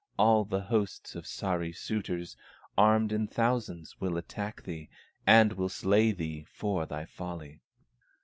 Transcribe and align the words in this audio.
All 0.17 0.45
the 0.45 0.61
hosts 0.63 1.13
of 1.13 1.25
Sahri 1.25 1.75
suitors, 1.75 2.35
Armed 2.75 3.11
in 3.11 3.27
thousands 3.27 4.01
will 4.01 4.17
attack 4.17 4.63
thee, 4.63 4.89
And 5.27 5.53
will 5.53 5.69
slay 5.69 6.11
thee 6.11 6.43
for 6.51 6.87
thy 6.87 7.05
folly." 7.05 7.59